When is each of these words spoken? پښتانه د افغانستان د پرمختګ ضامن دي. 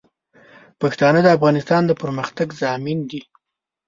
پښتانه 0.81 1.19
د 1.23 1.27
افغانستان 1.37 1.81
د 1.85 1.91
پرمختګ 2.01 2.47
ضامن 2.61 2.97
دي. 3.09 3.21